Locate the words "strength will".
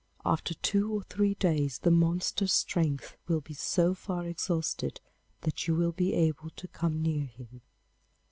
2.53-3.39